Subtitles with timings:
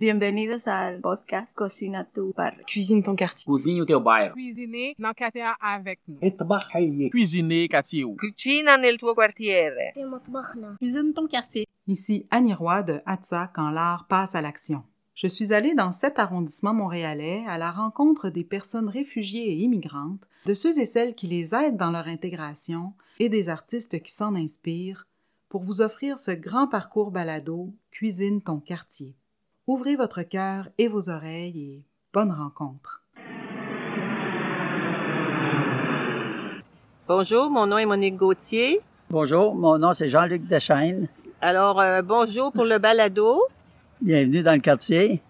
[0.00, 2.56] Bienvenidos ao podcast Cocina tu bar.
[2.64, 3.44] Cuisine ton quartier.
[3.44, 4.32] Cozinha o teu bairro.
[4.32, 6.18] Cuisiner quartier avec nous.
[6.38, 7.10] Trabalhar.
[7.10, 8.06] Cuisiner quartier.
[8.16, 9.92] Cucina nel tuo quartiere.
[10.78, 11.68] Cuisine ton quartier.
[11.86, 14.84] Ici Annie Roy de Hatza quand l'art passe à l'action.
[15.14, 20.22] Je suis allée dans cet arrondissement montréalais à la rencontre des personnes réfugiées et immigrantes,
[20.46, 24.34] de ceux et celles qui les aident dans leur intégration et des artistes qui s'en
[24.34, 25.06] inspirent
[25.50, 29.14] pour vous offrir ce grand parcours balado Cuisine ton quartier.
[29.72, 33.04] Ouvrez votre cœur et vos oreilles et bonne rencontre.
[37.06, 38.80] Bonjour, mon nom est Monique Gauthier.
[39.10, 41.06] Bonjour, mon nom c'est Jean-Luc Deschaines.
[41.40, 43.44] Alors, euh, bonjour pour le balado.
[44.02, 45.22] Bienvenue dans le quartier.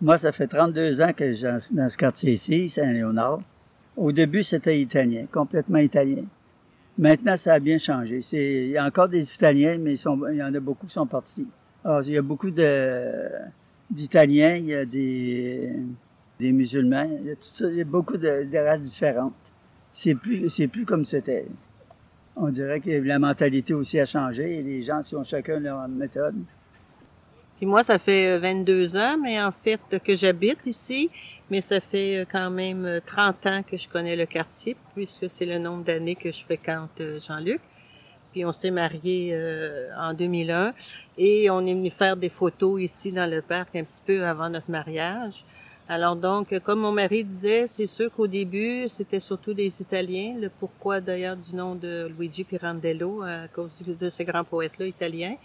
[0.00, 3.40] Moi, ça fait 32 ans que je suis dans ce quartier ici, Saint-Léonard.
[3.96, 6.22] Au début, c'était italien, complètement italien.
[6.98, 8.20] Maintenant, ça a bien changé.
[8.20, 10.86] C'est, il y a encore des Italiens, mais ils sont, il y en a beaucoup
[10.86, 11.48] qui sont partis.
[11.84, 13.28] Alors, il y a beaucoup de,
[13.90, 15.72] d'Italiens, il y a des,
[16.40, 19.34] musulmans, il y a, beaucoup de, races différentes.
[19.92, 21.46] C'est plus, plus comme c'était.
[22.36, 26.36] On dirait que la mentalité aussi a changé et les gens, ont chacun leur méthode.
[27.56, 31.10] Puis moi, ça fait euh, 22 ans, mais en fait, que j'habite ici.
[31.50, 35.30] Mais ça fait euh, quand même euh, 30 ans que je connais le quartier, puisque
[35.30, 37.60] c'est le nombre d'années que je fréquente euh, Jean-Luc.
[38.32, 40.74] Puis on s'est mariés euh, en 2001
[41.16, 44.48] et on est venu faire des photos ici dans le parc un petit peu avant
[44.50, 45.44] notre mariage.
[45.90, 50.34] Alors donc, comme mon mari disait, c'est sûr qu'au début, c'était surtout des Italiens.
[50.38, 55.36] Le pourquoi d'ailleurs du nom de Luigi Pirandello, à cause de ce grand poète-là italien.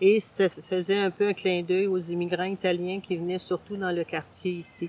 [0.00, 3.90] Et ça faisait un peu un clin d'œil aux immigrants italiens qui venaient surtout dans
[3.90, 4.88] le quartier ici.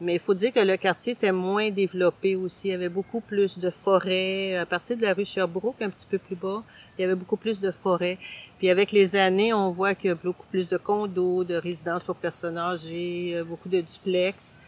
[0.00, 2.68] Mais il faut dire que le quartier était moins développé aussi.
[2.68, 4.56] Il y avait beaucoup plus de forêts.
[4.56, 6.62] À partir de la rue Sherbrooke, un petit peu plus bas,
[6.96, 8.16] il y avait beaucoup plus de forêts.
[8.58, 12.02] Puis avec les années, on voit qu'il y a beaucoup plus de condos, de résidences
[12.02, 14.58] pour personnes âgées, euh, beaucoup de duplex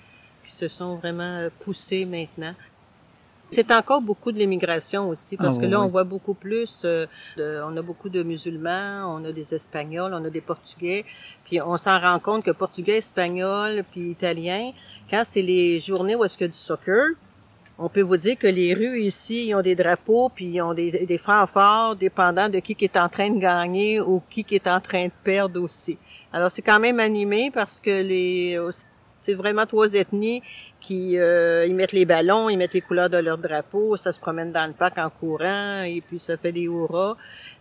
[0.45, 2.55] qui se sont vraiment euh, poussés maintenant.
[3.53, 6.83] C'est encore beaucoup de l'immigration aussi, parce Ah, que oui, là, on voit beaucoup plus,
[6.87, 11.05] euh, de- on a beaucoup de musulmans, on a des Espagnols, on a des Portugais,
[11.45, 14.73] puis on s'en rend compte que Portugais, Espagnol, puis Italien,
[15.11, 17.09] quand c'est les journées où est-ce qu'il y a du soccer,
[17.79, 20.73] on peut vous dire que les rues ici, ils ont des drapeaux, puis ils ont
[20.73, 24.55] des, des fanfares, dépendant de qui qui est en train de gagner ou qui qui
[24.55, 25.99] est en train de perdre aussi.
[26.33, 28.57] Alors c'est quand même animé parce que les
[29.23, 30.43] c'est vraiment trois ethnies
[30.81, 34.19] qui euh, ils mettent les ballons, ils mettent les couleurs de leur drapeau, ça se
[34.19, 37.17] promène dans le parc en courant et puis ça fait des hurrahs.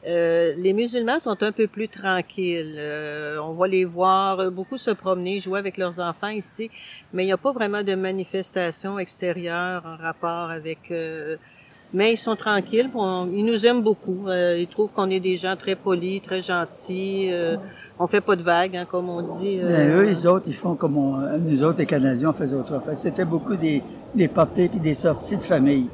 [0.07, 2.75] Euh, les musulmans sont un peu plus tranquilles.
[2.77, 6.71] Euh, on va les voir euh, beaucoup se promener, jouer avec leurs enfants ici,
[7.13, 10.91] mais il n'y a pas vraiment de manifestation extérieure en rapport avec.
[11.93, 14.27] Mais ils sont tranquilles, on- ils nous aiment beaucoup.
[14.27, 17.29] Euh, ils trouvent qu'on est des gens très polis, très gentils.
[17.31, 17.57] Euh,
[17.99, 19.59] on fait pas de vagues, hein, comme on dit.
[19.61, 22.55] euh, Mais eux, les autres, ils font comme on- nous autres, les Canadiens, on faisait
[22.55, 22.95] autrefois.
[22.95, 23.81] C'était beaucoup des,
[24.15, 25.87] des parties puis des sorties de famille.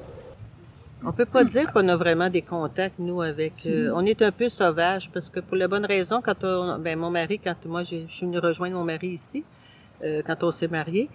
[1.06, 3.54] On peut pas dire qu'on a vraiment des contacts nous avec.
[3.68, 6.98] Euh, on est un peu sauvage parce que pour la bonne raison, quand on, ben
[6.98, 9.44] mon mari, quand moi je suis venue rejoindre mon mari ici,
[10.04, 11.08] euh, quand on s'est mariés,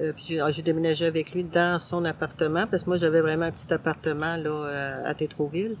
[0.00, 3.46] euh, puis j'ai j'ai déménagé avec lui dans son appartement parce que moi j'avais vraiment
[3.46, 5.76] un petit appartement là à, à Tétroville.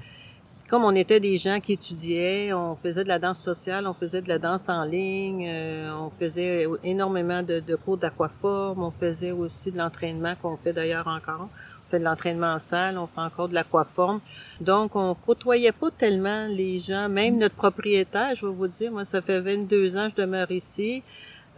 [0.68, 4.20] Comme on était des gens qui étudiaient, on faisait de la danse sociale, on faisait
[4.20, 9.32] de la danse en ligne, euh, on faisait énormément de, de cours d'aquaforme, on faisait
[9.32, 11.48] aussi de l'entraînement qu'on fait d'ailleurs encore.
[11.88, 14.20] On fait de l'entraînement en salle, on fait encore de l'aquaforme.
[14.60, 19.06] Donc, on côtoyait pas tellement les gens, même notre propriétaire, je vais vous dire, moi,
[19.06, 21.02] ça fait 22 ans que je demeure ici.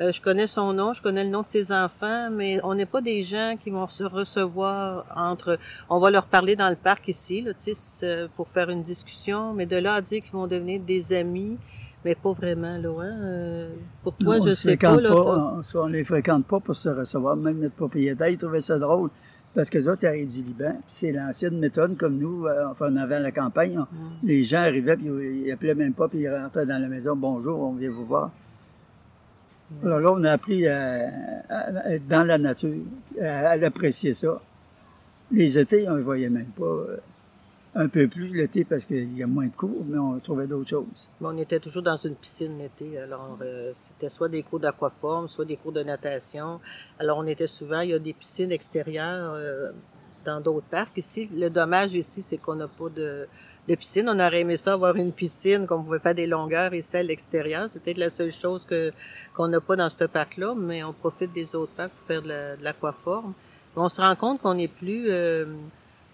[0.01, 2.87] Euh, je connais son nom, je connais le nom de ses enfants, mais on n'est
[2.87, 5.59] pas des gens qui vont se recevoir entre...
[5.91, 9.67] On va leur parler dans le parc ici, là, c'est pour faire une discussion, mais
[9.67, 11.59] de là à dire qu'ils vont devenir des amis,
[12.05, 12.89] mais pas vraiment, là.
[12.89, 13.19] hein.
[13.23, 13.69] Euh,
[14.03, 15.11] pour toi, je sais pas, fréquente là.
[15.11, 17.37] pas, on, on les fréquente pas pour se recevoir.
[17.37, 19.11] Même notre propriétaire, il trouvait ça drôle.
[19.55, 20.81] Parce que les autres, arrivent du Liban.
[20.87, 23.77] C'est l'ancienne méthode, comme nous, euh, enfin, avant la campagne.
[23.79, 24.11] on- Mm.
[24.23, 27.15] Les gens arrivaient, puis ils ils appelaient même pas, puis ils rentraient dans la maison.
[27.17, 28.31] Bonjour, on vient vous voir.
[29.85, 31.09] Alors là, on a appris à,
[31.93, 32.75] être dans la nature,
[33.21, 34.41] à, à l'apprécier ça.
[35.33, 36.65] Les étés, on ne voyait même pas.
[36.65, 36.97] euh,
[37.77, 40.69] Un peu plus l'été parce qu'il y a moins de cours, mais on trouvait d'autres
[40.71, 41.09] choses.
[41.21, 42.99] On était toujours dans une piscine l'été.
[42.99, 46.59] Alors, euh, c'était soit des cours d'aquaforme, soit des cours de natation.
[46.99, 49.71] Alors, on était souvent, il y a des piscines extérieures euh,
[50.25, 51.29] dans d'autres parcs ici.
[51.35, 53.27] Le dommage ici, c'est qu'on n'a pas de,
[53.77, 54.09] piscine.
[54.09, 57.69] On aurait aimé ça avoir une piscine, qu'on pouvait faire des longueurs et celle extérieure.
[57.73, 58.93] C'est peut-être la seule chose que
[59.35, 62.29] qu'on n'a pas dans ce parc-là, mais on profite des autres parcs pour faire de
[62.29, 63.33] la- de l'aquaforme.
[63.77, 65.07] on se rend compte qu'on est plus...
[65.11, 65.47] euh,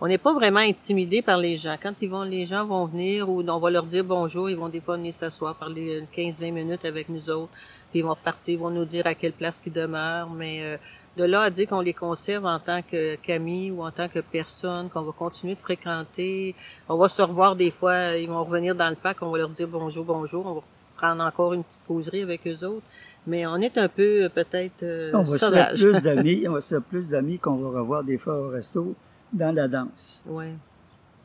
[0.00, 1.76] on n'est pas vraiment intimidé par les gens.
[1.82, 4.68] Quand ils vont, les gens vont venir ou on va leur dire bonjour, ils vont
[4.68, 7.52] des fois venir s'asseoir, parler 15-20 minutes avec nous autres,
[7.90, 10.76] puis ils vont repartir, ils vont nous dire à quelle place ils demeurent, mais euh,
[11.16, 14.18] de là à dire qu'on les conserve en tant que qu'amis ou en tant que
[14.18, 16.54] personne, qu'on va continuer de fréquenter,
[16.90, 19.48] on va se revoir des fois, ils vont revenir dans le parc, on va leur
[19.48, 20.60] dire bonjour, bonjour, on va
[20.98, 22.86] prendre encore une petite causerie avec eux autres,
[23.26, 26.60] mais on est un peu peut-être euh, on va se faire plus d'amis, on va
[26.60, 28.94] se faire plus d'amis qu'on va revoir des fois au resto
[29.32, 30.24] dans la danse.
[30.26, 30.52] Ouais.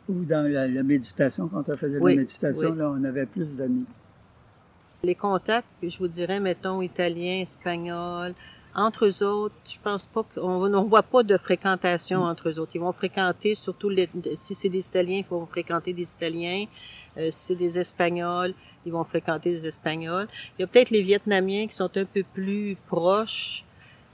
[0.09, 2.77] Ou dans la, méditation, quand on faisait Oui, la méditation, oui.
[2.77, 3.85] là, on avait plus d'amis.
[5.03, 8.33] Les contacts, je vous dirais, mettons, italien, espagnol,
[8.73, 12.71] entre eux autres, je pense pas qu'on on voit pas de fréquentation entre eux autres.
[12.75, 16.65] Ils vont fréquenter, surtout les, si c'est des Italiens, il faut fréquenter des Italiens.
[17.17, 18.53] Euh, si c'est des Espagnols,
[18.85, 20.27] ils vont fréquenter des Espagnols.
[20.57, 23.65] Il y a peut-être les Vietnamiens qui sont un peu plus proches.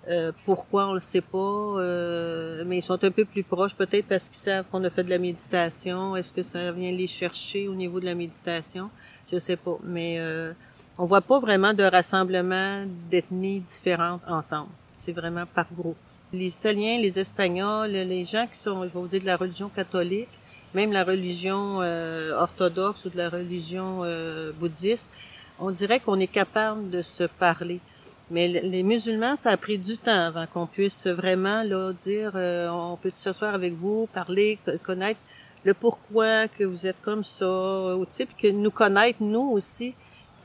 [0.09, 4.07] Euh, pourquoi on le sait pas, euh, mais ils sont un peu plus proches, peut-être
[4.07, 6.15] parce qu'ils savent qu'on a fait de la méditation.
[6.15, 8.89] Est-ce que ça vient les chercher au niveau de la méditation?
[9.31, 10.53] Je sais pas, mais euh,
[10.97, 14.69] on voit pas vraiment de rassemblement d'ethnies différentes ensemble.
[14.97, 15.97] C'est vraiment par groupe.
[16.31, 19.69] Les Italiens, les Espagnols, les gens qui sont, je vais vous dire, de la religion
[19.69, 20.29] catholique,
[20.73, 25.11] même la religion euh, orthodoxe ou de la religion euh, bouddhiste,
[25.59, 27.79] on dirait qu'on est capable de se parler.
[28.29, 32.67] Mais les musulmans, ça a pris du temps avant qu'on puisse vraiment là dire, euh,
[32.69, 35.19] on peut s'asseoir avec vous, parler, connaître
[35.63, 39.95] le pourquoi que vous êtes comme ça, ou tu que nous connaître nous aussi,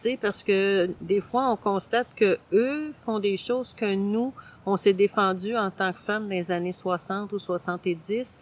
[0.01, 4.33] tu parce que des fois on constate que eux font des choses que nous,
[4.65, 8.39] on s'est défendu en tant que femmes dans les années 60 ou 70.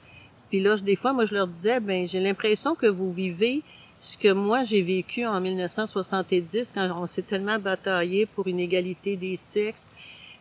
[0.50, 3.62] Puis là, des fois, moi, je leur disais, ben, j'ai l'impression que vous vivez
[4.00, 9.16] ce que moi j'ai vécu en 1970 quand on s'est tellement bataillé pour une égalité
[9.16, 9.86] des sexes.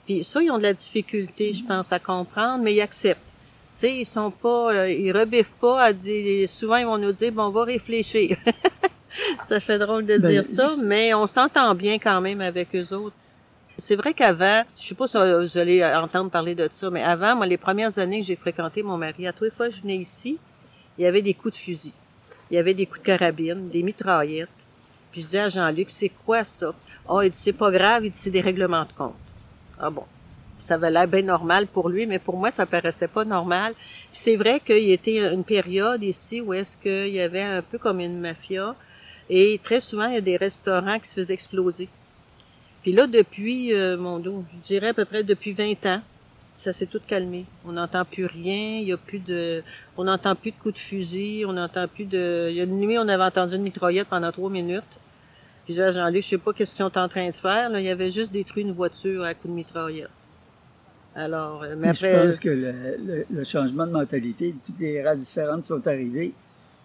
[0.05, 3.21] Puis ça, ils ont de la difficulté, je pense, à comprendre, mais ils acceptent.
[3.73, 6.49] Tu sais, ils sont pas, euh, ils rebiffent pas à dire.
[6.49, 8.37] Souvent, ils vont nous dire, bon, on va réfléchir.
[9.49, 12.93] ça fait drôle de Ben, dire ça, mais on s'entend bien quand même avec eux
[12.93, 13.15] autres.
[13.77, 17.35] C'est vrai qu'avant, je sais pas si vous allez entendre parler de ça, mais avant,
[17.35, 19.81] moi, les premières années que j'ai fréquenté mon mari, à tous les fois que je
[19.81, 20.37] venais ici,
[20.97, 21.93] il y avait des coups de fusil.
[22.49, 24.49] Il y avait des coups de carabine, des mitraillettes.
[25.11, 26.73] Puis je disais à Jean-Luc, c'est quoi ça?
[27.07, 29.15] Ah, il dit, c'est pas grave, il dit, c'est des règlements de compte.
[29.79, 30.03] Ah bon.
[30.63, 33.73] Ça avait l'air bien normal pour lui, mais pour moi, ça paraissait pas normal.
[34.11, 37.61] Puis c'est vrai qu'il y était une période ici où est-ce qu'il y avait un
[37.63, 38.75] peu comme une mafia.
[39.29, 41.89] Et très souvent, il y a des restaurants qui se faisaient exploser.
[42.83, 46.01] Puis là, depuis, euh, mon dos, je dirais à peu près depuis 20 ans,
[46.59, 47.45] ça s'est tout calmé.
[47.65, 49.63] On n'entend plus rien, il y a plus de,
[49.97, 52.79] on n'entend plus de coups de fusil, on n'entend plus de, il y a une
[52.79, 54.83] nuit, on avait entendu une mitraillette pendant trois minutes.
[55.65, 57.85] Puis j'ai Jean-Luc, je sais pas qu'est-ce qu'ils sont en train de faire, là, il
[57.85, 60.09] y avait juste détruit une voiture à coup de mitraillette.
[61.15, 62.71] Alors, euh, mais je pense que le,
[63.05, 66.33] le- le changement de mentalité, toutes les races différentes sont arrivées,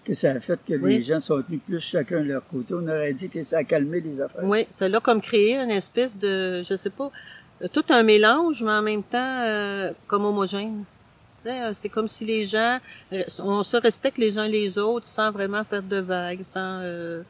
[0.05, 0.97] que ça a fait que Oui.
[0.97, 2.75] les gens sont tenus plus chacun de leur côté.
[2.75, 4.45] On aurait dit que ça a calmé les affaires.
[4.45, 7.11] Oui, ça l'a comme créé une espèce de, je sais pas,
[7.73, 10.85] tout un mélange, mais en même temps euh, comme homogène.
[11.45, 12.79] Tu euh, C'est comme si les gens,
[13.13, 17.23] euh, on se respecte les uns les autres sans vraiment faire de vagues, sans, euh,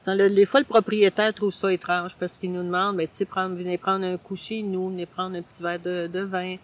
[0.00, 3.14] sans le, des fois le propriétaire trouve ça étrange parce qu'il nous demande, mais tu
[3.14, 6.20] sais, prendre, venez prendre un coup chez nous, venez prendre un petit verre de, de
[6.20, 6.56] vin.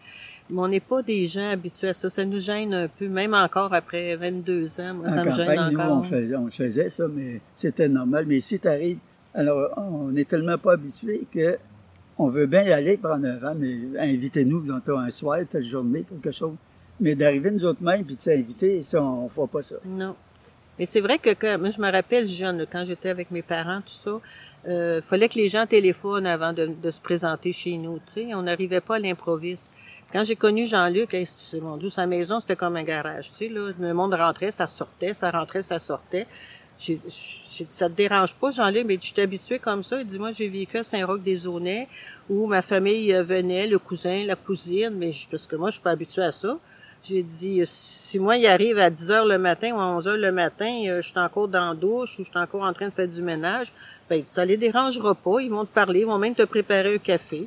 [0.51, 2.11] Mais on n'est pas des gens habitués à ça.
[2.11, 4.95] Ça nous gêne un peu, même encore après 22 ans.
[4.95, 5.99] Moi, En ça me gêne nous, encore.
[5.99, 8.27] on faisait, on faisait ça, mais c'était normal.
[8.27, 8.99] Mais ici, t'arrives,
[9.33, 11.57] alors on est tellement pas habitué que
[12.19, 16.05] on veut bien y aller prendre un vent, mais invitez-nous dans un soir, telle journée,
[16.09, 16.55] quelque chose.
[17.01, 19.77] Mais d'arriver nous autres mêmes, puis de s'inviter, ça, on ne fait pas ça.
[19.85, 20.15] Non.
[20.79, 23.81] Mais c'est vrai que quand, moi, je me rappelle jeune, quand j'étais avec mes parents,
[23.81, 24.21] tout ça,
[24.69, 27.99] euh, fallait que les gens téléphonent avant de, se présenter chez nous.
[28.13, 29.73] Tu on n'arrivait pas à l'improviste.
[30.13, 31.17] Quand j'ai connu Jean-Luc,
[31.61, 33.31] mon Dieu, sa maison, c'était comme un garage.
[33.41, 36.27] Là, le monde rentrait, ça sortait, ça rentrait, ça sortait.
[36.79, 40.01] J'ai dit, ça te dérange pas, Jean-Luc, mais je suis habitué comme ça.
[40.01, 41.87] Il dit, moi, j'ai vécu à Saint-Roch-des-Aunais,
[42.29, 45.75] où ma famille euh, venait, le cousin, la cousine, mais je- parce que moi, je
[45.75, 46.59] suis pas habitué à ça.
[47.05, 50.09] J'ai dit, euh, si moi, il arrive à 10 heures le matin ou à 11
[50.09, 52.73] heures le matin, euh, je suis encore dans la douche ou je suis encore en
[52.73, 53.73] train de faire du ménage,
[54.09, 55.41] ben, ça les dérangera pas.
[55.41, 57.47] Ils vont te parler, ils vont même te préparer un café.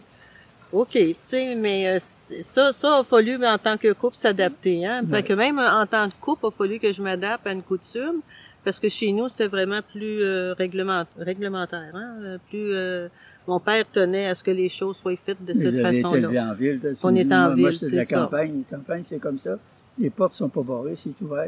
[0.72, 4.86] OK, tu sais, mais ça, ça a fallu, en tant que couple, s'adapter.
[4.86, 5.04] Hein?
[5.10, 7.62] Fait que même en tant que couple, il a fallu que je m'adapte à une
[7.62, 8.22] coutume,
[8.66, 11.92] parce que chez nous, c'était vraiment plus euh, réglement- réglementaire.
[11.94, 12.16] Hein?
[12.22, 13.08] euh, Plus, euh,
[13.48, 16.50] mon père tenait à ce que les choses soient faites de Mais cette façon-là.
[16.52, 16.82] en ville.
[17.04, 18.16] On est en moi, ville, la c'est ça.
[18.22, 18.64] campagne.
[18.72, 19.58] La campagne, c'est comme ça.
[19.98, 21.48] Les portes sont pas barrées, c'est ouvert.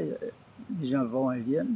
[0.81, 1.75] Les gens vont et viennent.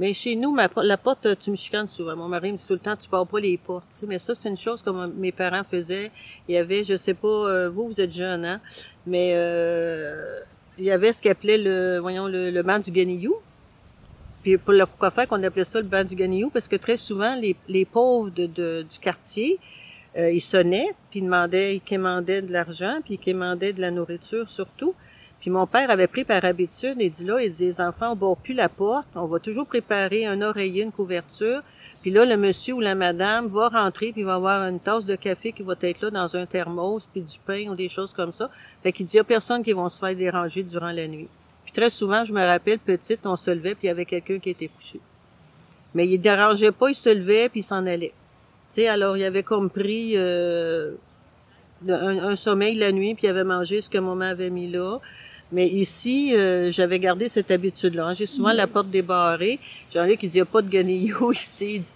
[0.00, 2.16] Mais chez nous, ma, la porte, tu me chicanes souvent.
[2.16, 3.84] Mon mari me dit tout le temps, tu pars pas les portes.
[3.92, 4.06] tu sais.
[4.06, 6.10] Mais ça, c'est une chose que mes parents faisaient.
[6.48, 8.60] Il y avait, je sais pas, euh, vous, vous êtes jeune, hein?
[9.06, 10.40] Mais euh,
[10.78, 13.34] il y avait ce qu'ils appelait le, voyons, le, le banc du Ganiyou.
[14.42, 14.84] Puis pour le
[15.14, 18.30] faire qu'on appelait ça le banc du Ganiyou, parce que très souvent, les, les pauvres
[18.30, 18.46] de,
[18.82, 19.58] du quartier,
[20.18, 24.48] euh, ils sonnaient, puis ils demandaient, ils de l'argent, puis ils quémandaient de la nourriture
[24.48, 24.94] surtout.
[25.40, 28.16] Puis mon père avait pris par habitude, il dit là, il dit, les enfants, on
[28.16, 31.62] bord plus la porte, on va toujours préparer un oreiller, une couverture,
[32.02, 35.06] puis là, le monsieur ou la madame va rentrer, puis il va avoir une tasse
[35.06, 38.12] de café qui va être là dans un thermos, puis du pain ou des choses
[38.12, 38.50] comme ça.
[38.82, 41.28] Fait qu'il dit, il y a personne qui va se faire déranger durant la nuit.
[41.72, 44.38] Puis très souvent, je me rappelle, petite, on se levait, puis il y avait quelqu'un
[44.38, 45.00] qui était couché.
[45.94, 48.12] Mais il dérangeait pas, il se levait, puis il s'en allait.
[48.74, 50.92] Tu sais, alors il avait comme pris euh,
[51.88, 54.98] un, un sommeil la nuit, puis il avait mangé ce que maman avait mis là.
[55.50, 58.14] Mais ici, euh, j'avais gardé cette habitude-là.
[58.14, 59.58] J'ai souvent la porte débarrée.
[59.94, 61.74] J'en ai qui dit, il n'y a pas de ganillot ici.
[61.74, 61.88] Il dit-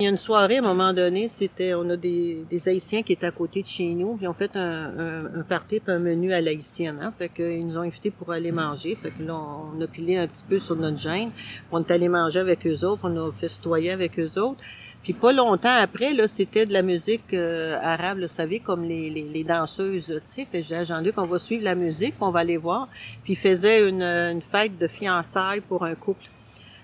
[0.00, 3.02] Il y a une soirée, à un moment donné, c'était, on a des, des Haïtiens
[3.02, 5.82] qui étaient à côté de chez nous, puis ils ont fait un, un, un party,
[5.88, 7.12] un menu à l'haïtienne, hein.
[7.18, 8.94] Fait qu'ils nous ont invités pour aller manger.
[8.94, 11.32] Fait que là, on, a pilé un petit peu sur notre gêne.
[11.70, 14.64] On est allé manger avec eux autres, on a festoyé avec eux autres.
[15.02, 18.84] Puis pas longtemps après, là, c'était de la musique euh, arabe, là, vous savez, comme
[18.84, 20.46] les, les, les danseuses, tu sais.
[20.50, 22.88] Fait j'ai Jean-Luc, on va suivre la musique, on va aller voir.
[23.22, 26.24] Puis il faisait une, une fête de fiançailles pour un couple.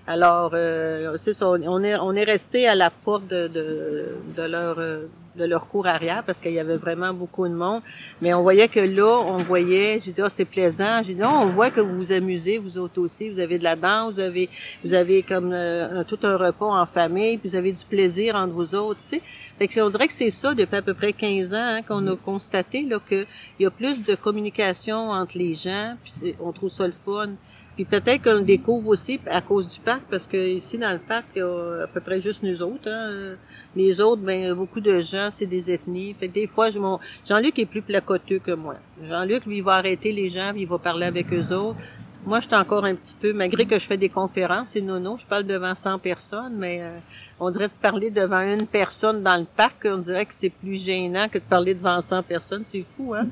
[0.07, 4.05] Alors, euh, c'est ça, on est, on est resté à la porte de, de,
[4.37, 7.81] de leur euh, de leur cour arrière parce qu'il y avait vraiment beaucoup de monde.
[8.21, 11.03] Mais on voyait que là, on voyait, j'ai dit, ah, c'est plaisant.
[11.03, 13.29] J'ai dit, non, on voit que vous vous amusez, vous autres aussi.
[13.29, 14.49] Vous avez de la danse, vous avez,
[14.83, 18.35] vous avez comme euh, un- tout un repas en famille, puis vous avez du plaisir
[18.35, 19.21] entre vous autres, tu sais.
[19.59, 22.05] Fait que on dirait que c'est ça depuis à peu près 15 ans hein, qu'on
[22.07, 23.25] a constaté là qu'il
[23.59, 27.29] y a plus de communication entre les gens, puis on trouve ça le fun.
[27.77, 30.97] Puis peut-être qu'on le découvre aussi à cause du parc, parce que ici dans le
[30.97, 32.89] parc, il y a à peu près juste nous autres.
[32.89, 33.35] Hein.
[33.75, 36.15] Les autres, ben beaucoup de gens, c'est des ethnies.
[36.19, 38.77] Fait des fois, je m'en- Jean-Luc est plus placoteux que moi.
[39.07, 41.77] Jean-Luc, lui, il va arrêter les gens, puis il va parler avec eux autres.
[42.25, 45.15] Moi, je suis encore un petit peu, malgré que je fais des conférences, c'est nono,
[45.17, 46.97] je parle devant 100 personnes, mais euh,
[47.39, 50.83] on dirait de parler devant une personne dans le parc, on dirait que c'est plus
[50.83, 52.63] gênant que de parler devant 100 personnes.
[52.63, 53.27] C'est fou, hein?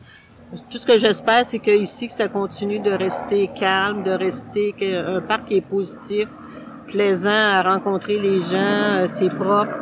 [0.69, 4.75] Tout ce que j'espère, c'est que ici, que ça continue de rester calme, de rester
[4.81, 6.29] un parc est positif,
[6.87, 9.73] plaisant à rencontrer les gens, euh, c'est propre.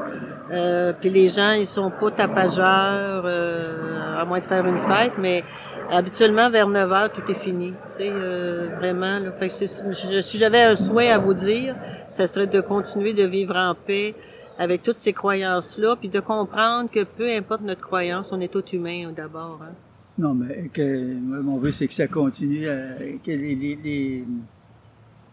[0.51, 5.13] Euh, puis les gens, ils sont pas tapageurs, euh, à moins de faire une fête,
[5.17, 5.43] mais
[5.89, 7.71] habituellement vers 9 heures, tout est fini.
[7.71, 9.19] Tu sais, euh, vraiment.
[9.19, 11.75] Là, fait que si j'avais un souhait à vous dire,
[12.11, 14.13] ça serait de continuer de vivre en paix
[14.59, 18.65] avec toutes ces croyances-là, puis de comprendre que peu importe notre croyance, on est tout
[18.67, 19.59] humain d'abord.
[19.63, 19.73] Hein.
[20.17, 24.23] Non, mais que moi, mon vœu, c'est que ça continue, euh, que les, les, les,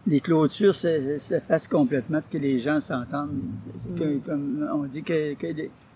[0.07, 3.39] les clôtures se, se fassent complètement, que les gens s'entendent.
[4.25, 5.35] Comme on dit que,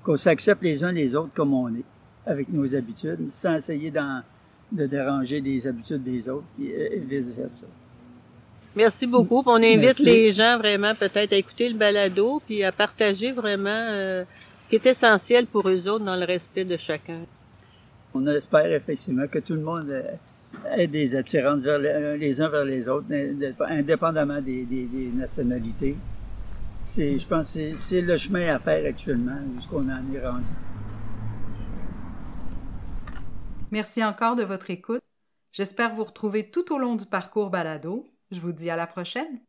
[0.03, 1.83] qu'on s'accepte les uns les autres comme on est,
[2.27, 7.65] avec nos habitudes, sans essayer de déranger les habitudes des autres, et, et vice-versa.
[8.75, 9.41] Merci beaucoup.
[9.45, 10.03] On invite Merci.
[10.03, 14.25] les gens vraiment peut-être à écouter le balado, puis à partager vraiment euh,
[14.59, 17.21] ce qui est essentiel pour eux autres dans le respect de chacun.
[18.17, 20.15] On espère effectivement que tout le monde euh,
[20.77, 23.07] ait des attirances vers les, uns vers les autres,
[23.59, 24.65] indépendamment des,
[25.13, 25.97] nationalités.
[26.81, 30.45] C'est, je pense que c'est le chemin à faire actuellement, jusqu'on en est rendu.
[33.71, 35.01] Merci encore de votre écoute.
[35.51, 38.07] J'espère vous retrouver tout au long du parcours balado.
[38.31, 39.41] Je vous dis à la prochaine.